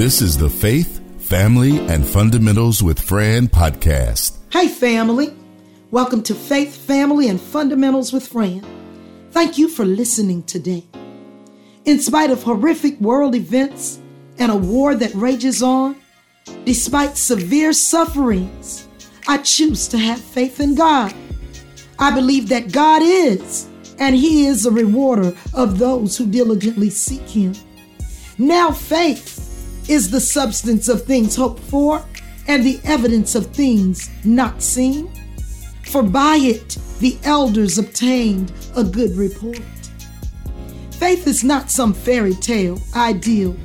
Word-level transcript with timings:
This 0.00 0.22
is 0.22 0.38
the 0.38 0.48
Faith, 0.48 0.98
Family, 1.28 1.78
and 1.78 2.06
Fundamentals 2.06 2.82
with 2.82 2.98
Fran 2.98 3.48
podcast. 3.48 4.38
Hey, 4.50 4.66
family. 4.66 5.36
Welcome 5.90 6.22
to 6.22 6.34
Faith, 6.34 6.74
Family, 6.74 7.28
and 7.28 7.38
Fundamentals 7.38 8.10
with 8.10 8.26
Fran. 8.26 8.64
Thank 9.32 9.58
you 9.58 9.68
for 9.68 9.84
listening 9.84 10.44
today. 10.44 10.84
In 11.84 11.98
spite 11.98 12.30
of 12.30 12.42
horrific 12.42 12.98
world 12.98 13.34
events 13.34 14.00
and 14.38 14.50
a 14.50 14.56
war 14.56 14.94
that 14.94 15.14
rages 15.14 15.62
on, 15.62 15.96
despite 16.64 17.18
severe 17.18 17.74
sufferings, 17.74 18.88
I 19.28 19.36
choose 19.36 19.86
to 19.88 19.98
have 19.98 20.18
faith 20.18 20.60
in 20.60 20.76
God. 20.76 21.12
I 21.98 22.10
believe 22.10 22.48
that 22.48 22.72
God 22.72 23.02
is, 23.02 23.68
and 23.98 24.16
He 24.16 24.46
is 24.46 24.64
a 24.64 24.70
rewarder 24.70 25.36
of 25.52 25.78
those 25.78 26.16
who 26.16 26.24
diligently 26.24 26.88
seek 26.88 27.28
Him. 27.28 27.52
Now, 28.38 28.70
faith 28.70 29.39
is 29.90 30.08
the 30.08 30.20
substance 30.20 30.88
of 30.88 31.02
things 31.02 31.34
hoped 31.34 31.60
for 31.64 32.04
and 32.46 32.64
the 32.64 32.80
evidence 32.84 33.34
of 33.34 33.46
things 33.46 34.08
not 34.24 34.62
seen. 34.62 35.10
For 35.86 36.02
by 36.02 36.36
it 36.36 36.78
the 37.00 37.18
elders 37.24 37.76
obtained 37.76 38.52
a 38.76 38.84
good 38.84 39.16
report. 39.16 39.58
Faith 40.92 41.26
is 41.26 41.42
not 41.42 41.70
some 41.70 41.92
fairy 41.92 42.34
tale 42.34 42.78
ideal 42.94 43.56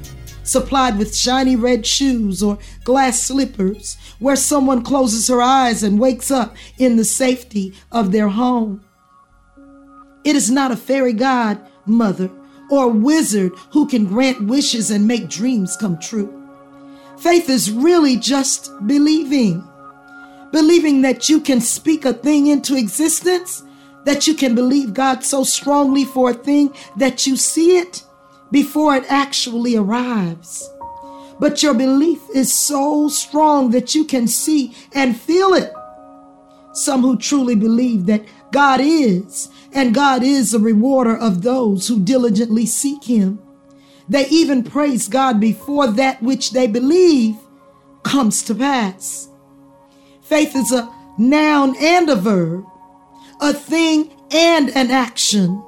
supplied 0.42 0.98
with 0.98 1.16
shiny 1.16 1.56
red 1.56 1.86
shoes 1.86 2.42
or 2.42 2.58
glass 2.84 3.22
slippers 3.22 3.98
where 4.20 4.36
someone 4.36 4.84
closes 4.84 5.28
her 5.28 5.42
eyes 5.42 5.84
and 5.84 6.00
wakes 6.00 6.32
up 6.32 6.56
in 6.78 6.96
the 6.96 7.06
safety 7.06 7.74
of 7.92 8.12
their 8.12 8.30
home. 8.30 8.84
It 10.24 10.36
is 10.36 10.50
not 10.50 10.72
a 10.72 10.78
fairy 10.78 11.14
god, 11.14 11.60
mother, 11.86 12.32
or 12.70 12.90
wizard 12.90 13.54
who 13.72 13.88
can 13.88 14.06
grant 14.06 14.46
wishes 14.46 14.92
and 14.92 15.08
make 15.08 15.30
dreams 15.30 15.78
come 15.78 16.00
true. 16.00 16.42
Faith 17.18 17.50
is 17.50 17.72
really 17.72 18.18
just 18.18 18.72
believing. 18.86 19.64
Believing 20.52 21.02
that 21.02 21.30
you 21.30 21.40
can 21.40 21.62
speak 21.62 22.06
a 22.06 22.14
thing 22.14 22.48
into 22.48 22.76
existence, 22.76 23.64
that 24.06 24.28
you 24.28 24.36
can 24.36 24.56
believe 24.56 24.94
God 24.94 25.24
so 25.24 25.44
strongly 25.44 26.06
for 26.06 26.30
a 26.30 26.34
thing 26.34 26.74
that 26.98 27.26
you 27.26 27.36
see 27.36 27.78
it 27.78 28.04
before 28.52 28.96
it 28.96 29.04
actually 29.10 29.76
arrives. 29.76 30.70
But 31.40 31.62
your 31.62 31.74
belief 31.74 32.22
is 32.34 32.54
so 32.54 33.10
strong 33.10 33.72
that 33.72 33.96
you 33.96 34.06
can 34.06 34.28
see 34.28 34.74
and 34.94 35.20
feel 35.20 35.54
it. 35.54 35.74
Some 36.72 37.02
who 37.02 37.18
truly 37.18 37.56
believe 37.56 38.06
that 38.06 38.24
God 38.56 38.80
is, 38.82 39.50
and 39.74 39.94
God 39.94 40.24
is 40.24 40.54
a 40.54 40.60
rewarder 40.60 41.18
of 41.18 41.42
those 41.42 41.90
who 41.90 42.00
diligently 42.00 42.66
seek 42.66 43.04
Him. 43.04 43.38
They 44.08 44.30
even 44.30 44.64
praise 44.64 45.10
God 45.10 45.42
before 45.42 45.88
that 45.88 46.24
which 46.24 46.52
they 46.52 46.66
believe 46.66 47.36
comes 48.04 48.42
to 48.44 48.56
pass. 48.56 49.28
Faith 50.22 50.56
is 50.56 50.72
a 50.72 50.90
noun 51.18 51.76
and 51.82 52.08
a 52.10 52.16
verb, 52.16 52.64
a 53.42 53.52
thing 53.52 54.16
and 54.32 54.70
an 54.70 54.90
action. 54.90 55.62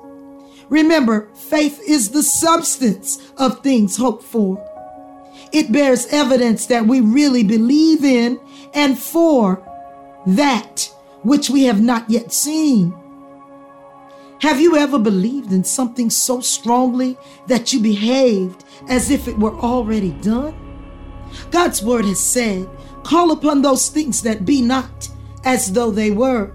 Remember, 0.70 1.28
faith 1.36 1.82
is 1.86 2.12
the 2.12 2.24
substance 2.24 3.34
of 3.36 3.60
things 3.64 3.98
hoped 3.98 4.24
for. 4.24 4.66
It 5.52 5.74
bears 5.74 6.06
evidence 6.06 6.68
that 6.68 6.86
we 6.86 7.02
really 7.02 7.44
believe 7.44 8.06
in 8.06 8.40
and 8.74 8.98
for 8.98 9.62
that 10.26 10.90
which 11.28 11.50
we 11.50 11.66
have 11.66 11.82
not 11.82 12.10
yet 12.10 12.32
seen. 12.32 12.96
Have 14.40 14.62
you 14.62 14.78
ever 14.78 14.98
believed 14.98 15.52
in 15.52 15.62
something 15.62 16.10
so 16.10 16.40
strongly 16.40 17.18
that 17.48 17.74
you 17.74 17.82
behaved 17.82 18.64
as 18.88 19.12
if 19.12 19.28
it 19.28 19.38
were 19.38 19.56
already 19.56 20.12
done? 20.12 20.56
God's 21.52 21.84
word 21.84 22.06
has 22.06 22.20
said, 22.24 22.70
Call 23.04 23.32
upon 23.32 23.62
those 23.62 23.90
things 23.90 24.22
that 24.22 24.46
be 24.46 24.62
not 24.62 25.10
as 25.44 25.74
though 25.74 25.92
they 25.92 26.12
were. 26.12 26.54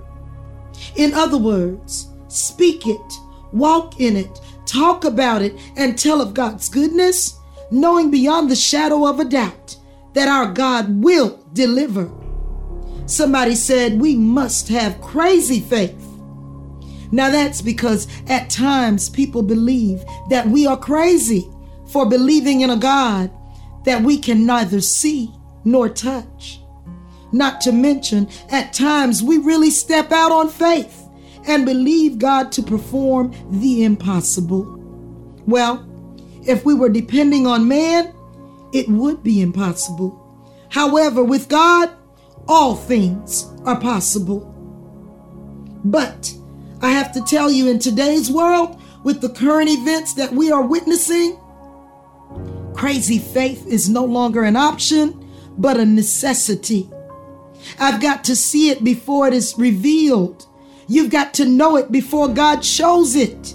In 0.97 1.13
other 1.13 1.39
words, 1.39 2.09
speak 2.29 2.87
it, 2.87 3.13
walk 3.53 4.01
in 4.01 4.17
it, 4.17 4.41
talk 4.65 5.05
about 5.05 5.43
it, 5.43 5.55
and 5.77 5.99
tell 5.99 6.23
of 6.23 6.33
God's 6.33 6.71
goodness, 6.71 7.39
knowing 7.71 8.11
beyond 8.11 8.51
the 8.51 8.57
shadow 8.57 9.07
of 9.07 9.21
a 9.21 9.27
doubt 9.27 9.77
that 10.15 10.29
our 10.29 10.51
God 10.51 11.03
will 11.03 11.45
deliver. 11.53 12.11
Somebody 13.07 13.55
said 13.55 14.01
we 14.01 14.15
must 14.15 14.69
have 14.69 15.01
crazy 15.01 15.61
faith. 15.61 16.09
Now 17.11 17.31
that's 17.31 17.61
because 17.61 18.09
at 18.29 18.49
times 18.49 19.11
people 19.11 19.43
believe 19.43 20.03
that 20.31 20.47
we 20.47 20.67
are 20.67 20.79
crazy 20.79 21.49
for 21.89 22.09
believing 22.09 22.63
in 22.63 22.71
a 22.71 22.77
God 22.77 23.31
that 23.85 24.03
we 24.03 24.17
can 24.17 24.47
neither 24.47 24.81
see 24.81 25.31
nor 25.65 25.89
touch. 25.89 26.61
Not 27.33 27.61
to 27.63 27.73
mention, 27.73 28.29
at 28.51 28.73
times 28.73 29.23
we 29.23 29.39
really 29.39 29.71
step 29.71 30.13
out 30.13 30.33
on 30.33 30.49
faith 30.49 31.09
and 31.47 31.67
believe 31.67 32.19
God 32.19 32.53
to 32.53 32.63
perform 32.63 33.33
the 33.51 33.85
impossible. 33.85 34.65
Well, 35.47 35.87
if 36.47 36.65
we 36.65 36.75
were 36.75 36.89
depending 36.89 37.47
on 37.47 37.69
man, 37.69 38.15
it 38.73 38.89
would 38.89 39.23
be 39.23 39.41
impossible. 39.41 40.19
However, 40.71 41.23
with 41.23 41.49
God, 41.49 41.91
all 42.49 42.75
things 42.75 43.47
are 43.65 43.81
possible. 43.81 44.49
But 45.85 46.35
I 46.81 46.91
have 46.91 47.13
to 47.13 47.23
tell 47.23 47.51
you, 47.51 47.69
in 47.69 47.79
today's 47.79 48.31
world, 48.31 48.81
with 49.05 49.21
the 49.21 49.29
current 49.29 49.69
events 49.71 50.15
that 50.15 50.33
we 50.33 50.51
are 50.53 50.63
witnessing, 50.63 51.39
crazy 52.75 53.19
faith 53.19 53.67
is 53.67 53.89
no 53.89 54.05
longer 54.05 54.45
an 54.45 54.57
option, 54.57 55.29
but 55.59 55.79
a 55.79 55.85
necessity. 55.85 56.89
I've 57.79 58.01
got 58.01 58.25
to 58.25 58.37
see 58.37 58.71
it 58.71 58.83
before 58.83 59.29
it 59.29 59.35
is 59.35 59.55
revealed. 59.57 60.47
You've 60.89 61.11
got 61.11 61.35
to 61.35 61.45
know 61.45 61.77
it 61.77 61.93
before 61.93 62.29
God 62.29 62.65
shows 62.65 63.15
it. 63.15 63.55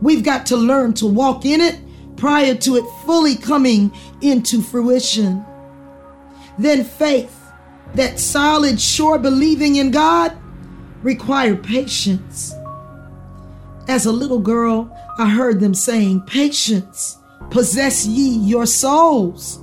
We've 0.00 0.22
got 0.22 0.46
to 0.46 0.56
learn 0.56 0.94
to 0.94 1.06
walk 1.06 1.44
in 1.44 1.60
it 1.60 1.80
prior 2.16 2.54
to 2.54 2.76
it 2.76 2.84
fully 3.04 3.36
coming 3.36 3.92
into 4.20 4.60
fruition. 4.60 5.44
Then 6.58 6.84
faith, 6.84 7.37
that 7.94 8.18
solid, 8.18 8.80
sure 8.80 9.18
believing 9.18 9.76
in 9.76 9.90
God, 9.90 10.36
require 11.02 11.56
patience. 11.56 12.54
As 13.88 14.06
a 14.06 14.12
little 14.12 14.38
girl, 14.38 14.94
I 15.18 15.28
heard 15.28 15.60
them 15.60 15.74
saying, 15.74 16.22
Patience, 16.22 17.16
possess 17.50 18.06
ye 18.06 18.28
your 18.28 18.66
souls. 18.66 19.60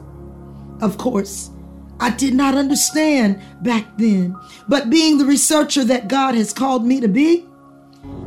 Of 0.82 0.98
course, 0.98 1.52
I 2.00 2.10
did 2.10 2.34
not 2.34 2.56
understand 2.56 3.42
back 3.62 3.98
then, 3.98 4.36
but 4.68 4.90
being 4.90 5.18
the 5.18 5.26
researcher 5.26 5.84
that 5.86 6.08
God 6.08 6.36
has 6.36 6.52
called 6.52 6.86
me 6.86 7.00
to 7.00 7.08
be, 7.08 7.46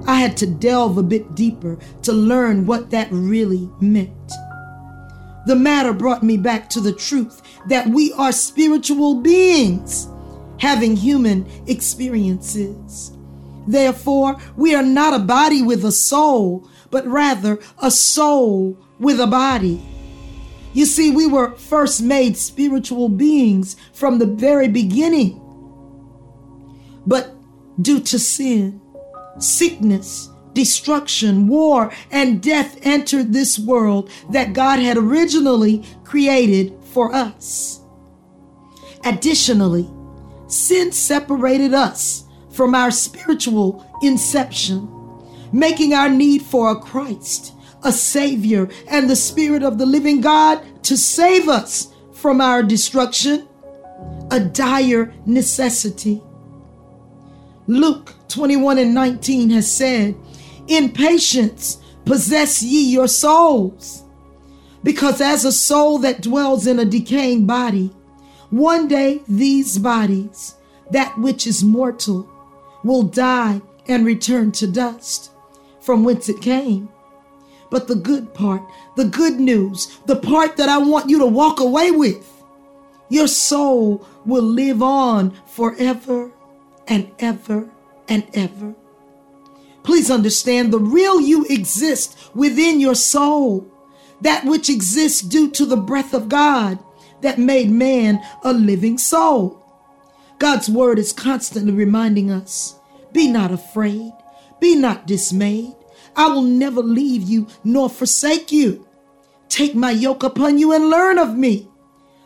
I 0.06 0.20
had 0.20 0.36
to 0.38 0.46
delve 0.46 0.96
a 0.96 1.02
bit 1.02 1.34
deeper 1.34 1.78
to 2.02 2.12
learn 2.12 2.64
what 2.64 2.90
that 2.90 3.08
really 3.10 3.68
meant. 3.80 4.32
The 5.46 5.56
matter 5.56 5.92
brought 5.92 6.22
me 6.22 6.36
back 6.36 6.70
to 6.70 6.80
the 6.80 6.92
truth 6.92 7.42
that 7.68 7.88
we 7.88 8.12
are 8.14 8.32
spiritual 8.32 9.16
beings 9.16 10.08
having 10.58 10.96
human 10.96 11.46
experiences. 11.66 13.12
Therefore, 13.66 14.36
we 14.56 14.74
are 14.74 14.82
not 14.82 15.14
a 15.14 15.18
body 15.18 15.62
with 15.62 15.84
a 15.84 15.92
soul, 15.92 16.68
but 16.90 17.06
rather 17.06 17.58
a 17.82 17.90
soul 17.90 18.78
with 18.98 19.20
a 19.20 19.26
body. 19.26 19.82
You 20.72 20.86
see, 20.86 21.10
we 21.10 21.26
were 21.26 21.56
first 21.56 22.02
made 22.02 22.36
spiritual 22.36 23.08
beings 23.08 23.76
from 23.92 24.18
the 24.18 24.26
very 24.26 24.68
beginning. 24.68 25.40
But 27.06 27.34
due 27.80 28.00
to 28.00 28.18
sin, 28.18 28.80
sickness, 29.38 30.28
destruction, 30.52 31.46
war, 31.46 31.92
and 32.10 32.42
death 32.42 32.78
entered 32.82 33.32
this 33.32 33.58
world 33.58 34.10
that 34.30 34.52
God 34.52 34.78
had 34.78 34.96
originally 34.96 35.84
created 36.04 36.77
for 36.92 37.14
us. 37.14 37.80
Additionally, 39.04 39.88
sin 40.46 40.92
separated 40.92 41.74
us 41.74 42.24
from 42.50 42.74
our 42.74 42.90
spiritual 42.90 43.86
inception, 44.02 44.88
making 45.52 45.94
our 45.94 46.08
need 46.08 46.42
for 46.42 46.70
a 46.70 46.80
Christ, 46.80 47.54
a 47.84 47.92
Savior, 47.92 48.68
and 48.88 49.08
the 49.08 49.16
Spirit 49.16 49.62
of 49.62 49.78
the 49.78 49.86
living 49.86 50.20
God 50.20 50.60
to 50.84 50.96
save 50.96 51.48
us 51.48 51.94
from 52.12 52.40
our 52.40 52.62
destruction 52.62 53.48
a 54.30 54.40
dire 54.40 55.12
necessity. 55.26 56.22
Luke 57.66 58.14
21 58.28 58.78
and 58.78 58.94
19 58.94 59.50
has 59.50 59.70
said, 59.70 60.16
In 60.66 60.92
patience 60.92 61.78
possess 62.04 62.62
ye 62.62 62.90
your 62.90 63.08
souls. 63.08 64.04
Because 64.82 65.20
as 65.20 65.44
a 65.44 65.52
soul 65.52 65.98
that 65.98 66.22
dwells 66.22 66.66
in 66.66 66.78
a 66.78 66.84
decaying 66.84 67.46
body, 67.46 67.90
one 68.50 68.88
day 68.88 69.22
these 69.28 69.78
bodies, 69.78 70.54
that 70.90 71.18
which 71.18 71.46
is 71.46 71.62
mortal, 71.64 72.28
will 72.84 73.02
die 73.02 73.60
and 73.86 74.06
return 74.06 74.52
to 74.52 74.66
dust 74.66 75.30
from 75.80 76.04
whence 76.04 76.28
it 76.28 76.40
came. 76.40 76.88
But 77.70 77.88
the 77.88 77.96
good 77.96 78.32
part, 78.32 78.62
the 78.96 79.04
good 79.04 79.38
news, 79.40 79.98
the 80.06 80.16
part 80.16 80.56
that 80.56 80.68
I 80.68 80.78
want 80.78 81.10
you 81.10 81.18
to 81.18 81.26
walk 81.26 81.60
away 81.60 81.90
with, 81.90 82.26
your 83.10 83.28
soul 83.28 84.06
will 84.24 84.42
live 84.42 84.82
on 84.82 85.34
forever 85.46 86.30
and 86.86 87.10
ever 87.18 87.68
and 88.08 88.26
ever. 88.32 88.74
Please 89.82 90.10
understand 90.10 90.72
the 90.72 90.78
real 90.78 91.20
you 91.20 91.46
exists 91.46 92.30
within 92.34 92.80
your 92.80 92.94
soul, 92.94 93.66
that 94.20 94.44
which 94.44 94.68
exists 94.68 95.20
due 95.20 95.50
to 95.52 95.64
the 95.64 95.76
breath 95.76 96.14
of 96.14 96.28
God 96.28 96.78
that 97.20 97.38
made 97.38 97.70
man 97.70 98.20
a 98.42 98.52
living 98.52 98.98
soul. 98.98 99.64
God's 100.38 100.68
word 100.68 100.98
is 100.98 101.12
constantly 101.12 101.72
reminding 101.72 102.30
us 102.30 102.78
be 103.12 103.28
not 103.28 103.50
afraid, 103.50 104.12
be 104.60 104.74
not 104.74 105.06
dismayed. 105.06 105.74
I 106.14 106.28
will 106.28 106.42
never 106.42 106.82
leave 106.82 107.22
you 107.22 107.46
nor 107.64 107.88
forsake 107.88 108.52
you. 108.52 108.86
Take 109.48 109.74
my 109.74 109.90
yoke 109.90 110.22
upon 110.22 110.58
you 110.58 110.72
and 110.72 110.90
learn 110.90 111.18
of 111.18 111.36
me, 111.36 111.68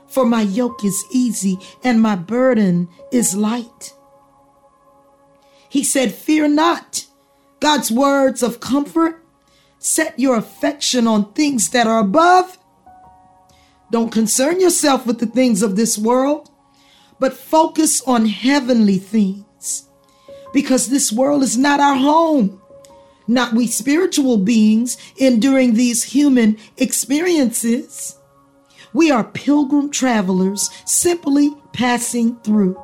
for 0.08 0.24
my 0.24 0.42
yoke 0.42 0.84
is 0.84 1.04
easy 1.12 1.58
and 1.84 2.02
my 2.02 2.16
burden 2.16 2.88
is 3.12 3.36
light. 3.36 3.94
He 5.68 5.84
said, 5.84 6.12
Fear 6.12 6.48
not. 6.48 7.06
God's 7.60 7.90
words 7.90 8.42
of 8.42 8.60
comfort. 8.60 9.21
Set 9.82 10.16
your 10.16 10.36
affection 10.36 11.08
on 11.08 11.32
things 11.32 11.70
that 11.70 11.88
are 11.88 11.98
above. 11.98 12.56
Don't 13.90 14.12
concern 14.12 14.60
yourself 14.60 15.04
with 15.04 15.18
the 15.18 15.26
things 15.26 15.60
of 15.60 15.74
this 15.74 15.98
world, 15.98 16.50
but 17.18 17.32
focus 17.32 18.00
on 18.02 18.26
heavenly 18.26 18.98
things. 18.98 19.88
Because 20.54 20.88
this 20.88 21.10
world 21.10 21.42
is 21.42 21.58
not 21.58 21.80
our 21.80 21.96
home. 21.96 22.62
Not 23.26 23.54
we 23.54 23.66
spiritual 23.66 24.36
beings 24.36 24.96
enduring 25.16 25.74
these 25.74 26.04
human 26.04 26.58
experiences. 26.76 28.16
We 28.92 29.10
are 29.10 29.24
pilgrim 29.24 29.90
travelers 29.90 30.70
simply 30.84 31.56
passing 31.72 32.36
through 32.44 32.80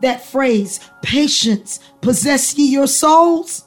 that 0.00 0.24
phrase, 0.24 0.80
patience, 1.02 1.80
possess 2.00 2.56
ye 2.56 2.66
your 2.66 2.86
souls. 2.86 3.64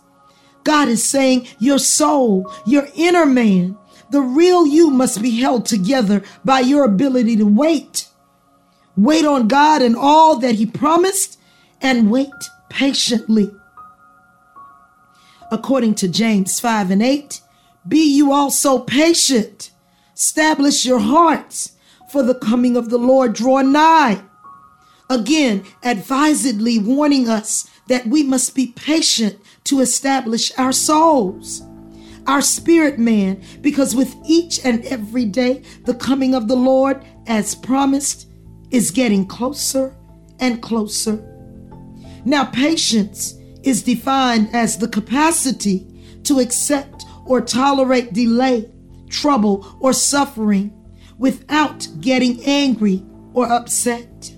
God 0.63 0.87
is 0.87 1.03
saying 1.03 1.47
your 1.59 1.79
soul, 1.79 2.51
your 2.65 2.87
inner 2.95 3.25
man, 3.25 3.77
the 4.11 4.21
real 4.21 4.67
you 4.67 4.89
must 4.89 5.21
be 5.21 5.39
held 5.39 5.65
together 5.65 6.23
by 6.43 6.59
your 6.59 6.83
ability 6.83 7.37
to 7.37 7.45
wait. 7.45 8.07
Wait 8.97 9.25
on 9.25 9.47
God 9.47 9.81
and 9.81 9.95
all 9.95 10.35
that 10.37 10.55
He 10.55 10.65
promised 10.65 11.39
and 11.81 12.11
wait 12.11 12.29
patiently. 12.69 13.51
According 15.51 15.95
to 15.95 16.07
James 16.07 16.59
5 16.59 16.91
and 16.91 17.01
8, 17.01 17.41
be 17.87 18.15
you 18.15 18.31
also 18.31 18.79
patient. 18.79 19.71
Establish 20.15 20.85
your 20.85 20.99
hearts, 20.99 21.73
for 22.11 22.23
the 22.23 22.35
coming 22.35 22.75
of 22.75 22.89
the 22.89 22.97
Lord 22.97 23.33
draw 23.33 23.61
nigh. 23.61 24.21
Again, 25.09 25.63
advisedly 25.83 26.77
warning 26.77 27.27
us 27.27 27.69
that 27.87 28.07
we 28.07 28.23
must 28.23 28.53
be 28.55 28.67
patient 28.67 29.39
to 29.65 29.79
establish 29.79 30.51
our 30.57 30.71
souls, 30.71 31.61
our 32.27 32.41
spirit 32.41 32.99
man, 32.99 33.41
because 33.61 33.95
with 33.95 34.15
each 34.25 34.63
and 34.65 34.83
every 34.85 35.25
day, 35.25 35.63
the 35.85 35.93
coming 35.93 36.35
of 36.35 36.47
the 36.47 36.55
Lord, 36.55 37.03
as 37.27 37.55
promised, 37.55 38.29
is 38.71 38.91
getting 38.91 39.25
closer 39.25 39.95
and 40.39 40.61
closer. 40.61 41.27
Now, 42.25 42.45
patience 42.45 43.35
is 43.63 43.83
defined 43.83 44.49
as 44.53 44.77
the 44.77 44.87
capacity 44.87 45.87
to 46.23 46.39
accept 46.39 47.05
or 47.25 47.41
tolerate 47.41 48.13
delay, 48.13 48.69
trouble, 49.09 49.77
or 49.79 49.93
suffering 49.93 50.73
without 51.17 51.87
getting 51.99 52.43
angry 52.45 53.03
or 53.33 53.51
upset. 53.51 54.31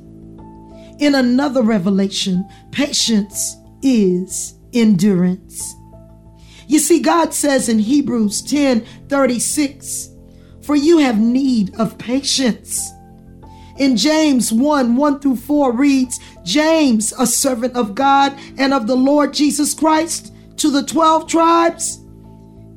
In 1.00 1.16
another 1.16 1.64
revelation, 1.64 2.48
patience 2.72 3.56
is 3.82 4.56
endurance. 4.74 5.76
You 6.68 6.80
see, 6.80 7.00
God 7.00 7.34
says 7.34 7.70
in 7.70 7.80
Hebrews 7.80 8.42
10 8.42 8.86
36, 9.10 10.10
For 10.62 10.76
you 10.76 11.00
have 11.00 11.20
need 11.20 11.76
of 11.76 11.98
patience. 11.98 12.92
In 13.78 13.98
James 13.98 14.52
1 14.52 14.96
1 14.96 15.20
through 15.20 15.36
4 15.38 15.72
reads, 15.74 16.20
James, 16.44 17.14
a 17.18 17.26
servant 17.26 17.76
of 17.76 17.96
God 17.96 18.38
and 18.58 18.74
of 18.74 18.88
the 18.88 18.96
Lord 18.96 19.34
Jesus 19.34 19.74
Christ, 19.74 20.34
to 20.58 20.70
the 20.70 20.84
12 20.84 21.28
tribes, 21.28 22.00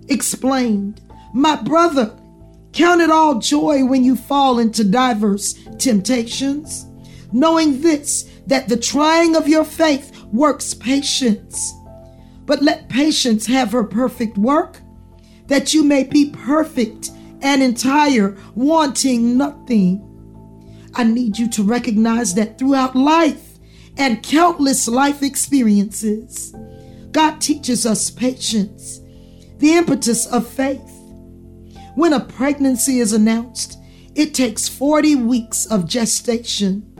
explained, 0.08 1.00
My 1.34 1.56
brother, 1.56 2.18
count 2.72 3.00
it 3.00 3.10
all 3.10 3.38
joy 3.38 3.84
when 3.84 4.04
you 4.04 4.16
fall 4.16 4.58
into 4.58 4.84
diverse 4.84 5.54
temptations 5.78 6.86
knowing 7.32 7.80
this, 7.80 8.30
that 8.46 8.68
the 8.68 8.76
trying 8.76 9.36
of 9.36 9.48
your 9.48 9.64
faith 9.64 10.24
works 10.32 10.74
patience. 10.74 11.72
But 12.46 12.62
let 12.62 12.88
patience 12.88 13.46
have 13.46 13.72
her 13.72 13.84
perfect 13.84 14.38
work, 14.38 14.80
that 15.46 15.74
you 15.74 15.84
may 15.84 16.04
be 16.04 16.30
perfect 16.30 17.10
and 17.42 17.62
entire, 17.62 18.36
wanting 18.54 19.36
nothing. 19.36 20.02
I 20.94 21.04
need 21.04 21.38
you 21.38 21.50
to 21.50 21.62
recognize 21.62 22.34
that 22.34 22.58
throughout 22.58 22.96
life 22.96 23.58
and 23.98 24.22
countless 24.22 24.88
life 24.88 25.22
experiences, 25.22 26.54
God 27.12 27.40
teaches 27.40 27.84
us 27.84 28.10
patience, 28.10 29.00
the 29.58 29.74
impetus 29.74 30.26
of 30.26 30.48
faith. 30.48 30.92
When 31.94 32.12
a 32.12 32.20
pregnancy 32.20 33.00
is 33.00 33.12
announced, 33.12 33.78
it 34.14 34.34
takes 34.34 34.68
40 34.68 35.16
weeks 35.16 35.66
of 35.66 35.86
gestation 35.86 36.96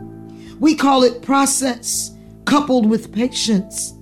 we 0.59 0.75
call 0.75 1.03
it 1.03 1.23
process 1.23 2.17
coupled 2.45 2.89
with 2.89 3.13
patience 3.13 3.93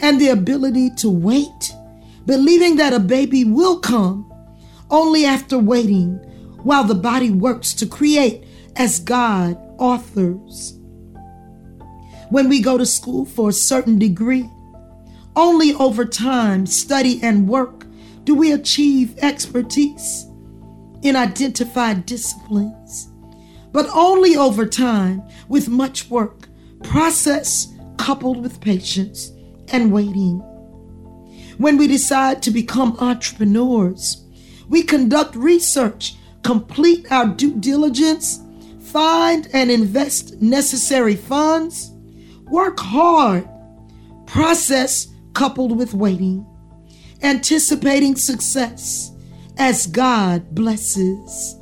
and 0.00 0.20
the 0.20 0.28
ability 0.28 0.90
to 0.96 1.10
wait, 1.10 1.74
believing 2.26 2.76
that 2.76 2.92
a 2.92 3.00
baby 3.00 3.44
will 3.44 3.78
come 3.80 4.32
only 4.90 5.24
after 5.24 5.58
waiting 5.58 6.14
while 6.62 6.84
the 6.84 6.94
body 6.94 7.30
works 7.30 7.74
to 7.74 7.86
create 7.86 8.44
as 8.76 9.00
God 9.00 9.56
authors. 9.78 10.78
When 12.30 12.48
we 12.48 12.60
go 12.60 12.76
to 12.76 12.86
school 12.86 13.24
for 13.24 13.50
a 13.50 13.52
certain 13.52 13.98
degree, 13.98 14.48
only 15.36 15.72
over 15.74 16.04
time, 16.04 16.66
study, 16.66 17.20
and 17.22 17.48
work 17.48 17.86
do 18.24 18.34
we 18.34 18.52
achieve 18.52 19.16
expertise 19.18 20.26
in 21.02 21.16
identified 21.16 22.04
disciplines 22.04 23.08
but 23.72 23.88
only 23.92 24.36
over 24.36 24.66
time 24.66 25.22
with 25.48 25.68
much 25.68 26.10
work, 26.10 26.48
process 26.82 27.68
coupled 27.96 28.42
with 28.42 28.60
patience 28.60 29.32
and 29.72 29.92
waiting. 29.92 30.38
When 31.58 31.76
we 31.76 31.88
decide 31.88 32.42
to 32.42 32.50
become 32.50 32.96
entrepreneurs, 33.00 34.24
we 34.68 34.82
conduct 34.82 35.34
research, 35.34 36.14
complete 36.42 37.10
our 37.10 37.26
due 37.26 37.54
diligence, 37.54 38.40
find 38.80 39.48
and 39.52 39.70
invest 39.70 40.40
necessary 40.40 41.16
funds, 41.16 41.90
work 42.50 42.78
hard, 42.78 43.48
process 44.26 45.08
coupled 45.32 45.76
with 45.76 45.94
waiting, 45.94 46.46
anticipating 47.22 48.14
success 48.14 49.12
as 49.56 49.86
God 49.86 50.54
blesses. 50.54 51.56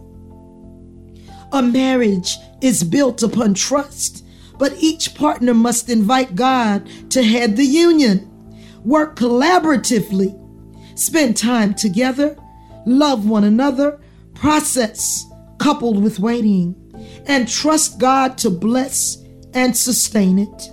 A 1.52 1.62
marriage 1.62 2.36
is 2.60 2.84
built 2.84 3.22
upon 3.22 3.54
trust, 3.54 4.25
but 4.58 4.74
each 4.78 5.14
partner 5.14 5.54
must 5.54 5.88
invite 5.88 6.34
God 6.34 6.88
to 7.10 7.22
head 7.22 7.56
the 7.56 7.64
union. 7.64 8.30
Work 8.84 9.16
collaboratively, 9.18 10.98
spend 10.98 11.36
time 11.36 11.74
together, 11.74 12.36
love 12.86 13.28
one 13.28 13.44
another, 13.44 14.00
process 14.34 15.24
coupled 15.58 16.02
with 16.02 16.18
waiting, 16.18 16.74
and 17.26 17.48
trust 17.48 17.98
God 17.98 18.38
to 18.38 18.50
bless 18.50 19.18
and 19.54 19.76
sustain 19.76 20.38
it. 20.38 20.70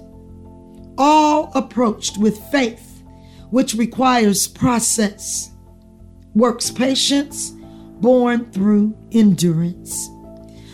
All 0.97 1.51
approached 1.55 2.17
with 2.17 2.37
faith, 2.51 3.03
which 3.49 3.73
requires 3.73 4.47
process, 4.47 5.51
works 6.33 6.69
patience, 6.69 7.51
born 7.99 8.51
through 8.51 8.95
endurance. 9.11 10.09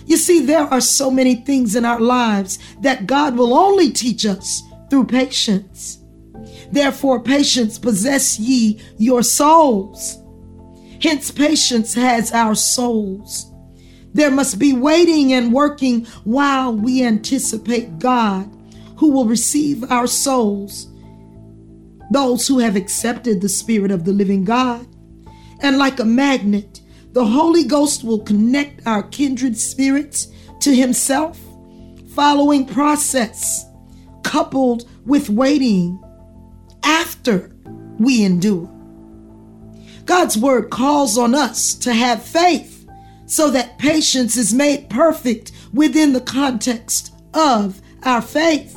You 0.09 0.17
see, 0.17 0.39
there 0.41 0.63
are 0.63 0.81
so 0.81 1.11
many 1.11 1.35
things 1.35 1.75
in 1.75 1.85
our 1.85 1.99
lives 1.99 2.57
that 2.81 3.05
God 3.05 3.37
will 3.37 3.53
only 3.53 3.91
teach 3.91 4.25
us 4.25 4.63
through 4.89 5.05
patience. 5.05 5.99
Therefore, 6.71 7.21
patience 7.21 7.77
possess 7.77 8.39
ye 8.39 8.81
your 8.97 9.21
souls. 9.21 10.17
Hence, 11.01 11.29
patience 11.31 11.93
has 11.93 12.31
our 12.31 12.55
souls. 12.55 13.53
There 14.13 14.31
must 14.31 14.57
be 14.57 14.73
waiting 14.73 15.33
and 15.33 15.53
working 15.53 16.05
while 16.23 16.73
we 16.73 17.03
anticipate 17.03 17.99
God, 17.99 18.49
who 18.97 19.11
will 19.11 19.25
receive 19.25 19.89
our 19.91 20.07
souls. 20.07 20.87
Those 22.11 22.47
who 22.47 22.57
have 22.57 22.75
accepted 22.75 23.41
the 23.41 23.49
Spirit 23.49 23.91
of 23.91 24.05
the 24.05 24.11
living 24.11 24.43
God 24.43 24.87
And 25.61 25.77
like 25.77 25.99
a 25.99 26.05
magnet, 26.05 26.78
the 27.11 27.25
Holy 27.25 27.63
Ghost 27.63 28.03
will 28.03 28.19
connect 28.19 28.85
our 28.85 29.03
kindred 29.03 29.57
spirits 29.57 30.27
to 30.61 30.75
Himself, 30.75 31.39
following 32.13 32.65
process 32.65 33.65
coupled 34.23 34.87
with 35.05 35.29
waiting 35.29 36.03
after 36.83 37.51
we 37.97 38.23
endure. 38.23 38.69
God's 40.05 40.37
word 40.37 40.69
calls 40.69 41.17
on 41.17 41.33
us 41.33 41.73
to 41.75 41.93
have 41.93 42.23
faith 42.23 42.87
so 43.25 43.51
that 43.51 43.77
patience 43.77 44.37
is 44.37 44.53
made 44.53 44.89
perfect 44.89 45.51
within 45.73 46.13
the 46.13 46.21
context 46.21 47.13
of 47.33 47.81
our 48.03 48.21
faith. 48.21 48.75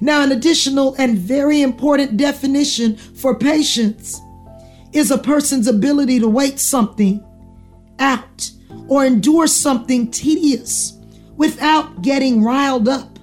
Now, 0.00 0.22
an 0.22 0.32
additional 0.32 0.94
and 0.98 1.16
very 1.16 1.62
important 1.62 2.16
definition 2.16 2.96
for 2.96 3.38
patience 3.38 4.20
is 4.96 5.10
a 5.10 5.18
person's 5.18 5.68
ability 5.68 6.18
to 6.18 6.28
wait 6.28 6.58
something 6.58 7.22
out 7.98 8.50
or 8.88 9.04
endure 9.04 9.46
something 9.46 10.10
tedious 10.10 10.98
without 11.36 12.00
getting 12.00 12.42
riled 12.42 12.88
up 12.88 13.18